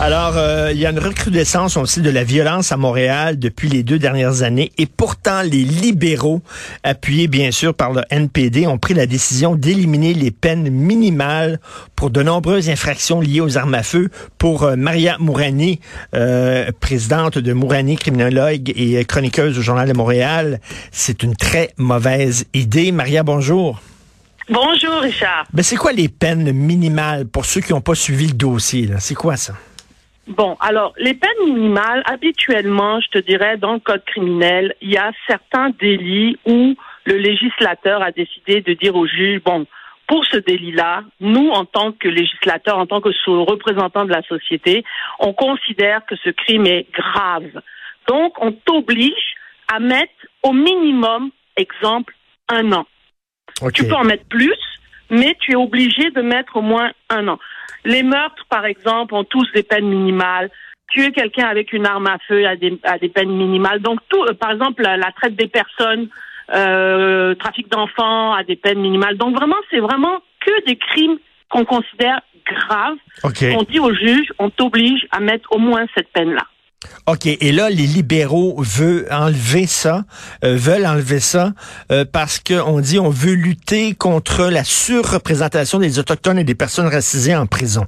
[0.00, 3.82] Alors, euh, il y a une recrudescence aussi de la violence à Montréal depuis les
[3.82, 6.42] deux dernières années et pourtant les libéraux,
[6.82, 11.60] appuyés bien sûr par le NPD, ont pris la décision d'éliminer les peines minimales
[11.94, 14.08] pour de nombreuses infractions liées aux armes à feu.
[14.38, 15.78] Pour euh, Maria Mourani,
[16.14, 22.46] euh, présidente de Mourani, criminologue et chroniqueuse au Journal de Montréal, c'est une très mauvaise
[22.54, 22.90] idée.
[22.90, 23.80] Maria, bonjour.
[24.48, 25.46] Bonjour, Richard.
[25.52, 28.90] Ben, c'est quoi les peines minimales pour ceux qui n'ont pas suivi le dossier?
[28.98, 29.54] C'est quoi ça?
[30.28, 34.96] Bon, alors, les peines minimales, habituellement, je te dirais, dans le code criminel, il y
[34.96, 36.76] a certains délits où
[37.06, 39.66] le législateur a décidé de dire au juge, bon,
[40.06, 43.10] pour ce délit-là, nous, en tant que législateur, en tant que
[43.44, 44.84] représentant de la société,
[45.18, 47.60] on considère que ce crime est grave.
[48.08, 49.34] Donc, on t'oblige
[49.72, 50.12] à mettre
[50.42, 52.14] au minimum, exemple,
[52.48, 52.86] un an.
[53.74, 54.58] Tu peux en mettre plus,
[55.12, 57.38] mais tu es obligé de mettre au moins un an.
[57.84, 60.50] Les meurtres, par exemple, ont tous des peines minimales.
[60.90, 63.80] Tuer quelqu'un avec une arme à feu a des, a des peines minimales.
[63.80, 66.08] Donc, tout, euh, par exemple, la, traite des personnes,
[66.54, 69.16] euh, trafic d'enfants a des peines minimales.
[69.16, 71.18] Donc, vraiment, c'est vraiment que des crimes
[71.48, 72.96] qu'on considère graves.
[73.56, 76.46] On dit au juge, on t'oblige à mettre au moins cette peine-là.
[77.06, 77.26] OK.
[77.26, 80.04] Et là, les libéraux veulent enlever ça,
[80.44, 81.52] euh, veulent enlever ça
[81.90, 86.88] euh, parce qu'on dit on veut lutter contre la surreprésentation des Autochtones et des personnes
[86.88, 87.86] racisées en prison.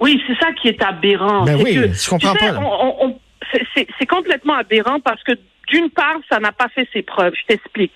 [0.00, 1.44] Oui, c'est ça qui est aberrant.
[1.44, 2.54] Ben oui, je comprends pas.
[3.98, 5.32] C'est complètement aberrant parce que
[5.68, 7.32] d'une part, ça n'a pas fait ses preuves.
[7.34, 7.92] Je t'explique.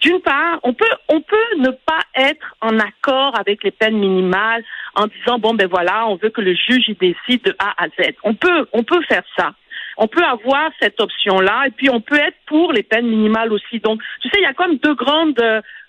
[0.00, 4.62] D'une part, on peut, on peut ne pas être en accord avec les peines minimales
[4.94, 7.88] en disant bon ben voilà, on veut que le juge y décide de A à
[7.88, 8.14] Z.
[8.22, 9.52] On peut, on peut faire ça.
[9.96, 13.80] On peut avoir cette option-là et puis on peut être pour les peines minimales aussi.
[13.80, 15.40] Donc, tu sais, il y a comme deux grandes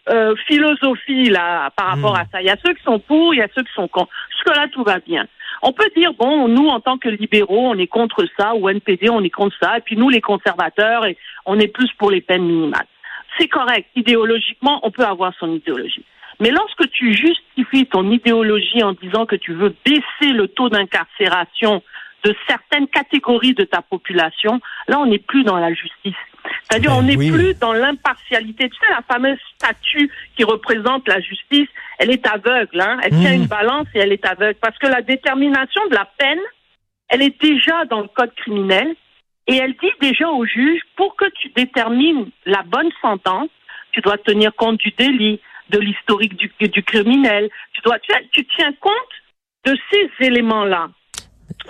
[0.10, 2.22] euh, philosophies là par rapport hmm.
[2.22, 2.42] à ça.
[2.42, 4.12] Il y a ceux qui sont pour, il y a ceux qui sont contre.
[4.32, 5.28] Jusque-là, tout va bien.
[5.62, 9.10] On peut dire, bon, nous, en tant que libéraux, on est contre ça, ou NPD,
[9.10, 11.06] on est contre ça, et puis nous, les conservateurs,
[11.46, 12.88] on est plus pour les peines minimales
[13.40, 13.88] c'est correct.
[13.96, 16.06] Idéologiquement, on peut avoir son idéologie.
[16.40, 21.82] Mais lorsque tu justifies ton idéologie en disant que tu veux baisser le taux d'incarcération
[22.24, 26.16] de certaines catégories de ta population, là, on n'est plus dans la justice.
[26.64, 28.70] C'est-à-dire, on ben n'est plus dans l'impartialité.
[28.70, 31.68] Tu sais, la fameuse statue qui représente la justice,
[31.98, 32.80] elle est aveugle.
[32.80, 33.00] Hein?
[33.04, 33.42] Elle tient mmh.
[33.42, 34.58] une balance et elle est aveugle.
[34.62, 36.40] Parce que la détermination de la peine,
[37.10, 38.96] elle est déjà dans le code criminel.
[39.50, 43.50] Et elle dit déjà au juge, pour que tu détermines la bonne sentence,
[43.92, 45.40] tu dois tenir compte du délit,
[45.72, 47.50] de l'historique du, criminel.
[47.74, 48.94] Tu dois, tu, tu tiens compte
[49.66, 50.90] de ces éléments-là.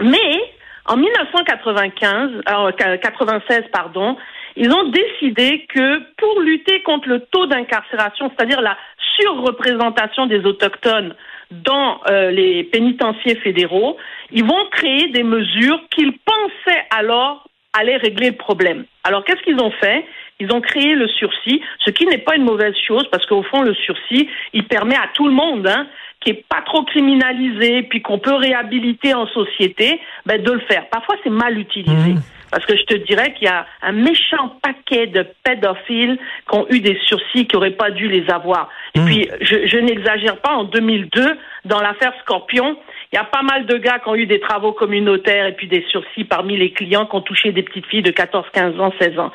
[0.02, 0.42] Mais
[0.88, 4.18] en 1995, alors 96 pardon,
[4.58, 8.78] ils ont décidé que pour lutter contre le taux d'incarcération, c'est-à-dire la
[9.16, 11.16] surreprésentation des autochtones
[11.52, 13.96] dans euh, les pénitenciers fédéraux,
[14.32, 18.86] ils vont créer des mesures qu'ils pensaient alors allait régler le problème.
[19.04, 20.06] Alors qu'est-ce qu'ils ont fait?
[20.40, 23.62] Ils ont créé le sursis, ce qui n'est pas une mauvaise chose parce qu'au fond
[23.62, 25.88] le sursis, il permet à tout le monde hein,
[26.22, 30.88] qui est pas trop criminalisé puis qu'on peut réhabiliter en société, ben, de le faire.
[30.90, 32.14] Parfois c'est mal utilisé.
[32.14, 32.22] Mmh.
[32.52, 36.18] Parce que je te dirais qu'il y a un méchant paquet de pédophiles
[36.50, 38.70] qui ont eu des sursis qui n'auraient pas dû les avoir.
[38.96, 39.06] Et mmh.
[39.06, 42.76] puis, je, je n'exagère pas, en 2002, dans l'affaire Scorpion,
[43.12, 45.68] il y a pas mal de gars qui ont eu des travaux communautaires et puis
[45.68, 48.94] des sursis parmi les clients qui ont touché des petites filles de 14, 15 ans,
[49.00, 49.32] 16 ans.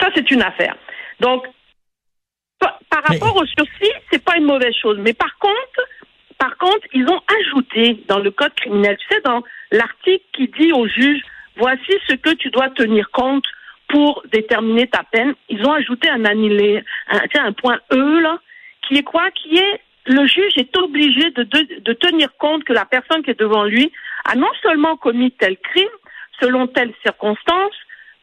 [0.00, 0.76] Ça, c'est une affaire.
[1.20, 1.46] Donc,
[2.58, 4.98] par rapport au sursis, c'est pas une mauvaise chose.
[5.00, 5.88] Mais par contre,
[6.38, 10.72] par contre, ils ont ajouté dans le code criminel, tu sais, dans l'article qui dit
[10.72, 11.20] au juge,
[11.56, 13.44] voici ce que tu dois tenir compte
[13.88, 15.34] pour déterminer ta peine.
[15.48, 18.38] Ils ont ajouté un annulé, un, un point E là,
[18.86, 19.30] qui est quoi?
[19.32, 23.64] Qui est le juge est obligé de, tenir compte que la personne qui est devant
[23.64, 23.92] lui
[24.24, 25.88] a non seulement commis tel crime,
[26.40, 27.74] selon telle circonstance,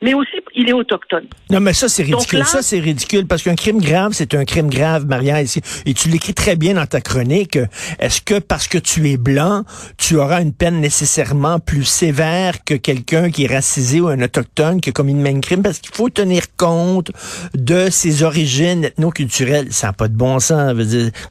[0.05, 1.25] mais aussi il est autochtone.
[1.49, 2.45] Non, mais ça, c'est ridicule.
[2.45, 5.41] ça, c'est ridicule parce qu'un crime grave, c'est un crime grave, Maria.
[5.41, 5.61] Ici.
[5.87, 7.57] Et tu l'écris très bien dans ta chronique.
[7.99, 9.63] Est-ce que parce que tu es blanc,
[9.97, 14.79] tu auras une peine nécessairement plus sévère que quelqu'un qui est racisé ou un autochtone
[14.79, 15.63] qui a commis le même crime?
[15.63, 17.11] Parce qu'il faut tenir compte
[17.55, 19.71] de ses origines ethno-culturelles.
[19.71, 20.75] Ça n'a pas de bon sens.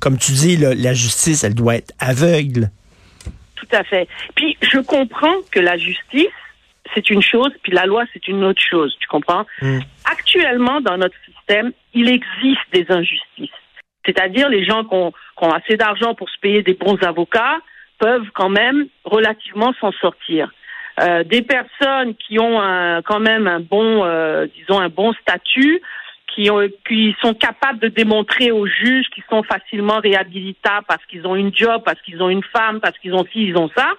[0.00, 2.70] Comme tu dis, la justice, elle doit être aveugle.
[3.55, 4.09] Tout à fait.
[4.35, 6.27] Puis, je comprends que la justice
[6.94, 9.44] c'est une chose, puis la loi, c'est une autre chose, tu comprends?
[9.61, 9.81] Mm.
[10.11, 13.50] Actuellement, dans notre système, il existe des injustices.
[14.05, 15.12] C'est-à-dire les gens qui ont,
[15.52, 17.58] assez d'argent pour se payer des bons avocats
[17.99, 20.50] peuvent quand même relativement s'en sortir.
[21.00, 25.82] Euh, des personnes qui ont un, quand même un bon, euh, disons un bon statut,
[26.35, 31.26] qui, ont, qui sont capables de démontrer aux juges qu'ils sont facilement réhabilitables parce qu'ils
[31.26, 33.93] ont une job, parce qu'ils ont une femme, parce qu'ils ont ci, ils ont ça.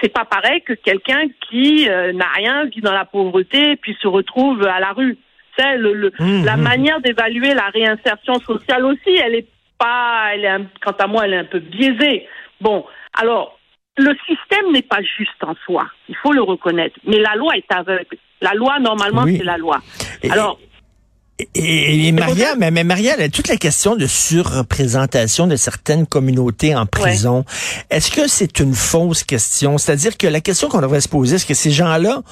[0.00, 4.08] C'est pas pareil que quelqu'un qui euh, n'a rien, vit dans la pauvreté, puis se
[4.08, 5.18] retrouve à la rue.
[5.58, 6.60] C'est le, mmh, la mmh.
[6.62, 9.48] manière d'évaluer la réinsertion sociale aussi, elle est
[9.78, 12.26] pas, elle est, quant à moi, elle est un peu biaisée.
[12.60, 13.58] Bon, alors
[13.96, 16.98] le système n'est pas juste en soi, il faut le reconnaître.
[17.04, 18.16] Mais la loi est aveugle.
[18.40, 19.80] La loi, normalement, c'est la loi.
[20.30, 20.58] Alors,
[21.54, 27.44] et, Maria, mais, mais Maria, toute la question de surreprésentation de certaines communautés en prison,
[27.90, 29.78] est-ce que c'est une fausse question?
[29.78, 32.22] C'est-à-dire que la question qu'on devrait se poser, est-ce que ces gens-là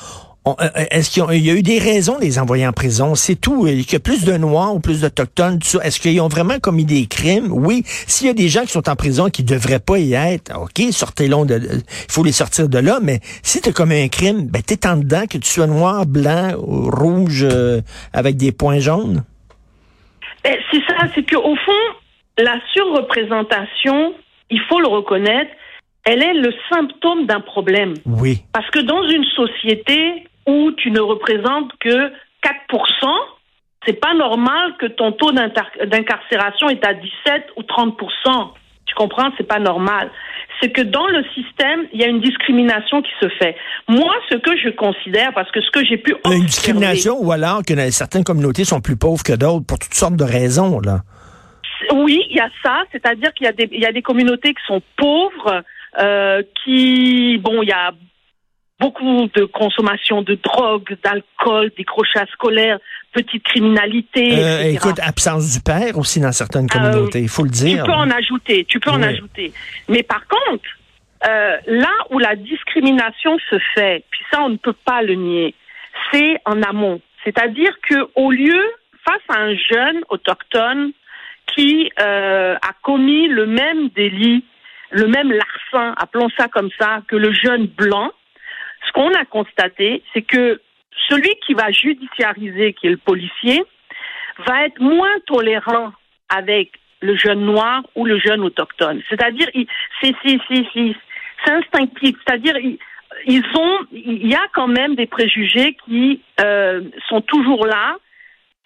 [0.91, 3.15] est-ce qu'il y, a eu des raisons de les envoyer en prison?
[3.15, 3.67] C'est tout.
[3.67, 5.59] Il y a plus de Noirs ou plus d'Autochtones.
[5.83, 7.49] Est-ce qu'ils ont vraiment commis des crimes?
[7.50, 7.83] Oui.
[7.85, 10.56] S'il y a des gens qui sont en prison qui ne devraient pas y être,
[10.61, 12.99] OK, sortez-les Il faut les sortir de là.
[13.03, 16.06] Mais si tu as commis un crime, ben, t'es en dedans, que tu sois noir,
[16.06, 17.81] blanc, rouge, euh,
[18.12, 19.25] avec des points jaunes.
[20.45, 21.09] Ben, c'est ça.
[21.15, 21.95] C'est qu'au fond,
[22.39, 24.15] la surreprésentation,
[24.50, 25.50] il faut le reconnaître,
[26.05, 27.95] elle est le symptôme d'un problème.
[28.06, 28.43] Oui.
[28.53, 32.11] Parce que dans une société où tu ne représentes que
[32.43, 32.83] 4%,
[33.87, 38.49] c'est pas normal que ton taux d'incarcération est à 17 ou 30%.
[38.87, 39.31] Tu comprends?
[39.37, 40.11] C'est pas normal.
[40.61, 43.55] C'est que dans le système, il y a une discrimination qui se fait.
[43.87, 47.31] Moi, ce que je considère, parce que ce que j'ai pu observer, Une discrimination ou
[47.31, 51.03] alors que certaines communautés sont plus pauvres que d'autres pour toutes sortes de raisons, là.
[51.95, 52.83] Oui, il y a ça.
[52.91, 55.62] C'est-à-dire qu'il y, a des, il y a des communautés qui sont pauvres,
[56.00, 57.93] euh, qui, bon, il y a
[58.81, 62.79] beaucoup de consommation de drogue, d'alcool, décrochage scolaire,
[63.13, 64.39] petite criminalité.
[64.39, 67.85] Euh, écoute, absence du père aussi dans certaines euh, communautés, il faut le dire.
[67.85, 69.53] Tu peux en ajouter, tu peux en ajouter.
[69.89, 70.69] Mais par contre,
[71.29, 75.55] euh, là où la discrimination se fait, puis ça on ne peut pas le nier,
[76.13, 77.01] c'est en amont.
[77.25, 78.63] C'est-à-dire que au lieu,
[79.05, 80.93] face à un jeune autochtone
[81.55, 84.45] qui euh, a commis le même délit,
[84.91, 88.13] le même larcin, appelons ça comme ça, que le jeune blanc,
[88.88, 90.61] ce qu'on a constaté, c'est que
[91.08, 93.62] celui qui va judiciariser, qui est le policier,
[94.46, 95.93] va être moins tolérant
[96.29, 96.70] avec
[97.00, 99.02] le jeune noir ou le jeune autochtone.
[99.08, 99.49] C'est-à-dire,
[100.00, 100.14] c'est
[101.46, 102.17] instinctif.
[102.26, 102.56] C'est-à-dire,
[103.26, 107.96] ils ont, il y a quand même des préjugés qui euh, sont toujours là,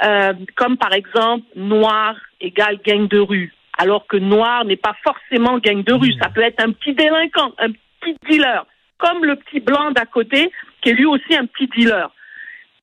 [0.05, 5.59] euh, comme par exemple noir égale gang de rue, alors que noir n'est pas forcément
[5.59, 6.13] gang de rue.
[6.21, 7.71] Ça peut être un petit délinquant, un
[8.01, 8.67] petit dealer
[9.03, 12.09] comme le petit blanc d'à côté, qui est lui aussi un petit dealer.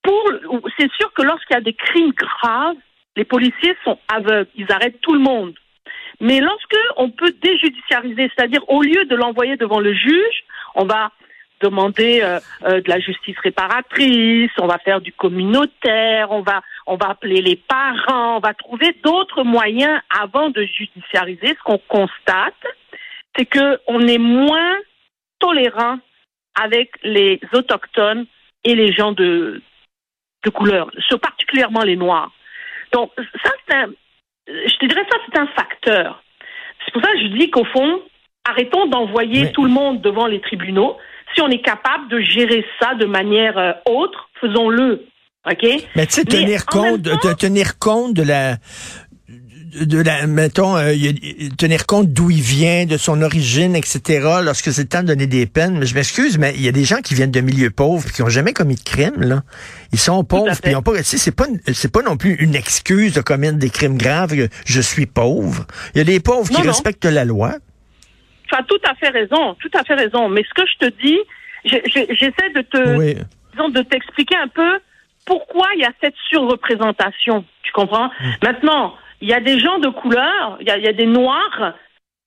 [0.04, 0.31] Pour,
[0.77, 2.75] c'est sûr que lorsqu'il y a des crimes graves,
[3.16, 5.54] les policiers sont aveugles, ils arrêtent tout le monde.
[6.19, 10.44] Mais lorsque on peut déjudiciariser, c'est-à-dire au lieu de l'envoyer devant le juge,
[10.75, 11.12] on va
[11.62, 16.95] demander euh, euh, de la justice réparatrice, on va faire du communautaire, on va on
[16.95, 21.48] va appeler les parents, on va trouver d'autres moyens avant de judiciariser.
[21.48, 22.63] Ce qu'on constate,
[23.38, 24.77] c'est que on est moins
[25.39, 26.00] tolérant
[26.62, 28.26] avec les autochtones
[28.64, 29.62] et les gens de,
[30.44, 30.90] de couleur,
[31.22, 32.32] particulièrement les Noirs.
[32.92, 33.90] Donc, ça, c'est un,
[34.48, 36.24] je te dirais ça, c'est un facteur.
[36.86, 38.02] C'est pour ça que je dis qu'au fond,
[38.50, 40.98] arrêtons d'envoyer tout le monde devant les tribunaux.
[41.36, 45.06] Si on est capable de gérer ça de manière euh, autre, faisons-le.
[45.50, 45.66] OK?
[45.96, 48.56] Mais tu sais, tenir compte, de tenir compte de la,
[49.76, 50.94] de la, mettons, euh,
[51.58, 54.28] tenir compte d'où il vient, de son origine, etc.
[54.44, 55.78] Lorsque c'est le temps de donner des peines.
[55.78, 58.12] Mais je m'excuse, mais il y a des gens qui viennent de milieux pauvres et
[58.12, 59.44] qui ont jamais commis de crime, là.
[59.92, 60.98] Ils sont pauvres, puis ils ont pas.
[60.98, 64.34] Tu sais, c'est pas, c'est pas non plus une excuse de commettre des crimes graves.
[64.66, 65.66] Je suis pauvre.
[65.96, 67.54] Il y a des pauvres qui respectent la loi.
[68.48, 70.30] Tu as tout à fait raison, tout à fait raison.
[70.30, 71.20] Mais ce que je te dis,
[71.66, 74.80] j'essaie de te, disons, de t'expliquer un peu
[75.26, 77.46] pourquoi il y a cette surreprésentation.
[77.64, 78.08] Tu comprends?
[78.08, 78.32] Mm.
[78.42, 81.74] Maintenant il y a des gens de couleur, il y a, des noirs.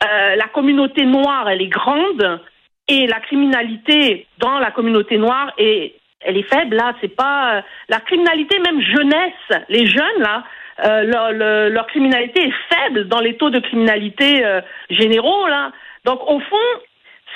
[0.02, 2.40] Euh, la communauté noire, elle est grande
[2.88, 6.76] et la criminalité dans la communauté noire elle est faible.
[6.76, 9.64] Là, c'est pas euh, la criminalité même jeunesse.
[9.68, 10.44] Les jeunes là,
[10.84, 14.44] euh, leur, criminalité est faible dans les taux de criminalité
[14.90, 15.72] généraux là.
[16.04, 16.56] Donc au fond,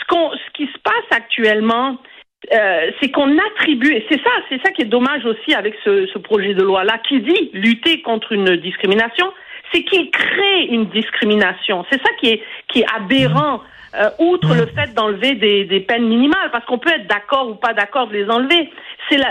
[0.01, 1.99] ce, qui se passe actuellement,
[2.51, 4.31] c'est qu'on attribue, et c'est ça,
[4.63, 8.57] ça qui est dommage aussi avec ce projet de loi-là, qui dit lutter contre une
[8.57, 9.33] discrimination,
[9.73, 11.85] c'est qu'il crée une discrimination.
[11.90, 13.62] C'est ça qui est, qui est aberrant.
[13.94, 17.54] Euh, outre le fait d'enlever des, des, peines minimales, parce qu'on peut être d'accord ou
[17.54, 18.70] pas d'accord de les enlever.
[19.08, 19.30] C'est la,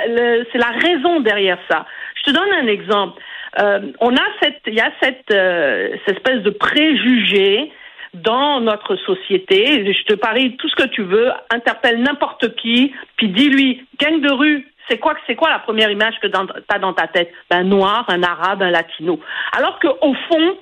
[0.51, 1.85] c'est la raison derrière ça.
[2.15, 3.21] Je te donne un exemple.
[3.59, 7.71] Euh, on a cette, il y a cette, euh, cette espèce de préjugé
[8.13, 9.93] dans notre société.
[9.93, 14.31] Je te parie tout ce que tu veux, interpelle n'importe qui, puis dis-lui, gang de
[14.31, 16.33] rue, c'est quoi, c'est quoi la première image que tu
[16.69, 17.29] as dans ta tête?
[17.49, 19.19] Ben noir, un arabe, un latino.
[19.51, 20.57] Alors que au fond,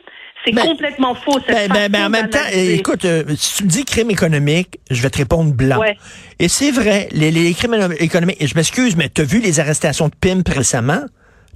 [0.45, 1.39] c'est Ben, complètement faux.
[1.45, 4.79] Cette Ben, ben, ben, en même temps, écoute, euh, si tu me dis crime économique,
[4.91, 5.79] je vais te répondre blanc.
[5.79, 5.97] Ouais.
[6.39, 10.07] Et c'est vrai, les, les crimes économiques, et je m'excuse, mais t'as vu les arrestations
[10.09, 11.01] de pimp récemment?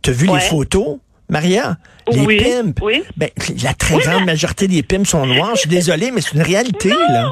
[0.03, 0.35] T'as vu Ouais.
[0.35, 0.99] les photos?
[1.29, 1.75] Maria,
[2.09, 3.03] les Oui, pimps, oui.
[3.17, 3.27] ben,
[3.61, 5.55] la très grande majorité des pimps sont noirs.
[5.55, 7.23] Je suis désolé, mais c'est une réalité, là.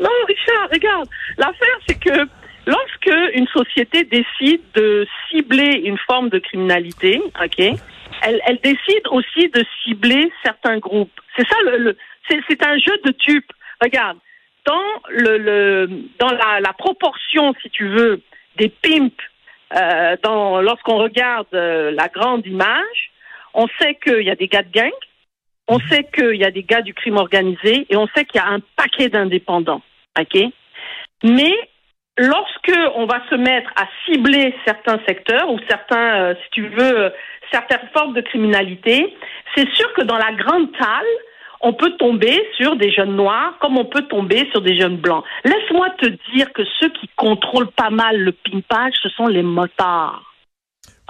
[0.00, 1.06] Non, Richard, regarde.
[1.36, 2.26] L'affaire, c'est que
[2.66, 7.58] lorsque une société décide de cibler une forme de criminalité, ok,
[8.22, 11.12] elle, elle décide aussi de cibler certains groupes.
[11.36, 11.96] C'est ça, le, le-
[12.28, 13.52] c'est, c'est un jeu de dupes.
[13.82, 14.18] Regarde,
[14.64, 18.22] dans le, le dans la, la proportion, si tu veux,
[18.56, 19.12] des pimps,
[19.76, 23.10] euh, dans lorsqu'on regarde euh, la grande image,
[23.52, 24.90] on sait qu'il y a des gars de gang,
[25.68, 28.44] on sait qu'il y a des gars du crime organisé et on sait qu'il y
[28.44, 29.82] a un paquet d'indépendants.
[30.18, 30.40] OK?
[31.24, 31.52] Mais
[32.18, 37.12] lorsque on va se mettre à cibler certains secteurs ou certains, euh, si tu veux,
[37.52, 39.14] certaines formes de criminalité,
[39.56, 41.04] c'est sûr que dans la grande talle,
[41.60, 45.24] on peut tomber sur des jeunes noirs comme on peut tomber sur des jeunes blancs.
[45.44, 50.22] Laisse-moi te dire que ceux qui contrôlent pas mal le pimpage, ce sont les motards.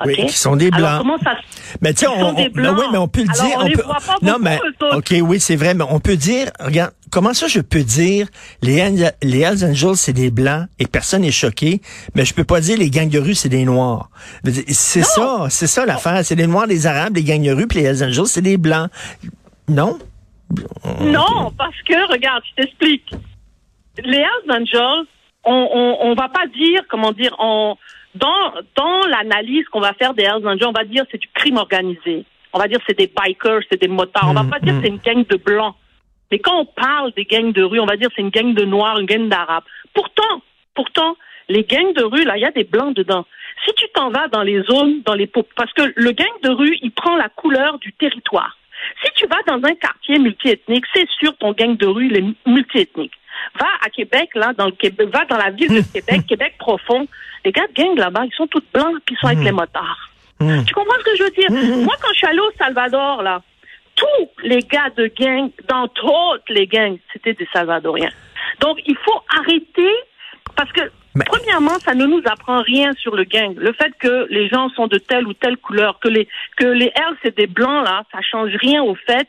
[0.05, 0.99] Oui, qui sont des Alors, blancs.
[0.99, 3.77] comment ça se Mais tu sais, on, ben oui, mais on peut le Alors, dire.
[3.77, 4.59] on peut, pas non, mais
[4.93, 8.27] ok, oui, c'est vrai, mais on peut dire, regarde, comment ça, je peux dire
[8.61, 11.81] les Hells- les Hells Angels c'est des blancs et personne n'est choqué,
[12.15, 14.11] mais je peux pas dire les gangs de rue c'est des noirs.
[14.45, 17.79] C'est ça, c'est ça l'affaire, c'est les noirs, les arabes, les gangs de rue, puis
[17.81, 18.91] les Hells Angels c'est des blancs.
[19.69, 19.99] Non?
[21.01, 23.09] Non, parce que, regarde, je t'explique.
[24.05, 25.07] Les Hells Angels,
[25.45, 27.77] on, on, on va pas dire, comment dire, on,
[28.15, 31.57] dans, dans l'analyse qu'on va faire des Hells Angels, on va dire c'est du crime
[31.57, 32.25] organisé.
[32.53, 34.29] On va dire c'est des bikers, c'est des motards.
[34.31, 34.81] On va Mm, pas dire mm.
[34.83, 35.75] c'est une gang de blancs.
[36.31, 38.65] Mais quand on parle des gangs de rue, on va dire c'est une gang de
[38.65, 39.65] noirs, une gang d'arabes.
[39.93, 40.43] Pourtant,
[40.75, 41.17] pourtant,
[41.49, 43.27] les gangs de rue, là, il y a des blancs dedans.
[43.65, 46.77] Si tu t'en vas dans les zones, dans les parce que le gang de rue,
[46.83, 48.57] il prend la couleur du territoire.
[49.03, 52.51] Si tu vas dans un quartier multiethnique, c'est sûr ton gang de rue il est
[52.51, 53.13] multiethnique.
[53.59, 57.07] Va à Québec, là, dans le Québec, va dans la ville de Québec, Québec profond.
[57.45, 60.11] Les gars de gang là-bas, ils sont tous blancs, puis ils sont avec les motards.
[60.41, 61.51] Tu comprends ce que je veux dire?
[61.85, 63.43] Moi, quand je suis allée au Salvador, là,
[64.05, 68.11] tous les gars de gang, dans toutes les gangs, c'était des Salvadoriens.
[68.61, 69.95] Donc, il faut arrêter,
[70.57, 70.83] parce que,
[71.15, 73.55] Mais- premièrement, ça ne nous apprend rien sur le gang.
[73.57, 76.93] Le fait que les gens sont de telle ou telle couleur, que les, que les
[76.95, 79.29] L, c'est des blancs, là, ça change rien au fait.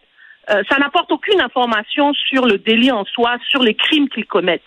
[0.51, 4.61] euh, ça n'apporte aucune information sur le délit en soi, sur les crimes qu'ils commettent.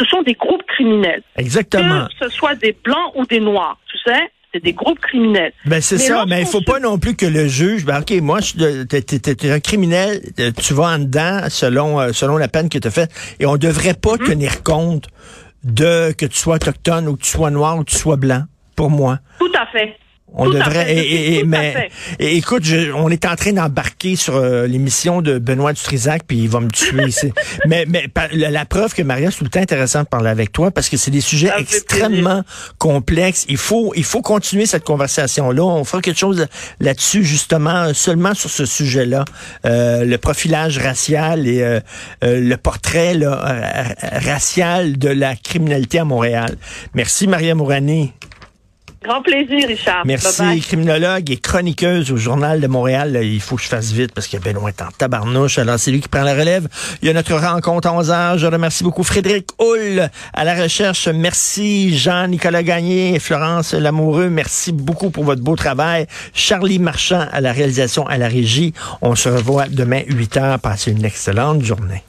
[0.00, 1.22] Ce sont des groupes criminels.
[1.36, 2.06] Exactement.
[2.06, 5.52] Que ce soit des blancs ou des noirs, tu sais, c'est des groupes criminels.
[5.66, 8.38] Ben c'est ça, mais il faut pas non plus que le juge, ben ok, moi,
[8.88, 12.88] t'es, un criminel, euh, tu vas en dedans selon euh, selon la peine que tu
[12.88, 14.26] as faite, et on devrait pas Mm-hmm.
[14.26, 15.08] tenir compte
[15.64, 18.44] de que tu sois autochtone ou que tu sois noir ou que tu sois blanc.
[18.76, 19.96] Pour moi, Tout à fait.
[20.34, 20.84] On Tout à devrait.
[20.84, 21.90] fait, et- et- à mais fait.
[22.20, 26.38] et écoute, je- on est en train d'embarquer sur euh, l'émission de Benoît Dutrisac, puis
[26.38, 27.10] il va me tuer.
[27.10, 27.32] c'est-
[27.66, 30.52] mais mais la, la preuve que Maria, c'est tout le temps intéressant de parler avec
[30.52, 32.42] toi parce que c'est des sujets Ça extrêmement
[32.78, 33.46] complexes.
[33.48, 35.62] Il faut il faut continuer cette conversation là.
[35.64, 36.46] On fera quelque chose
[36.80, 39.24] là-dessus justement seulement sur ce sujet-là,
[39.66, 41.80] Euh, le profilage racial et euh,
[42.22, 46.56] le portrait là, racial de la criminalité à Montréal.
[46.94, 48.12] Merci Maria Mourani.
[49.02, 50.02] Grand plaisir, Richard.
[50.04, 53.12] Merci, criminologue et chroniqueuse au Journal de Montréal.
[53.12, 55.58] Là, Il faut que je fasse vite parce que Benoît est en tabarnouche.
[55.58, 56.66] Alors, c'est lui qui prend la relève.
[57.00, 58.38] Il y a notre rencontre à 11 heures.
[58.38, 61.06] Je remercie beaucoup Frédéric Hull à la recherche.
[61.06, 64.30] Merci Jean-Nicolas Gagné et Florence Lamoureux.
[64.30, 66.06] Merci beaucoup pour votre beau travail.
[66.34, 68.74] Charlie Marchand à la réalisation, à la régie.
[69.00, 70.58] On se revoit demain 8 heures.
[70.58, 72.02] Passez une excellente journée.